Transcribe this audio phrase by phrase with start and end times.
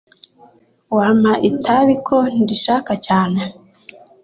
[0.95, 3.41] Wampa itabi ko ndishaka cyane?